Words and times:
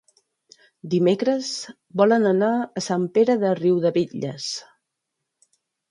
Dimecres 0.93 1.51
volen 2.03 2.27
anar 2.31 2.51
a 2.57 2.85
Sant 2.89 3.07
Pere 3.19 3.39
de 3.45 3.55
Riudebitlles. 3.63 4.53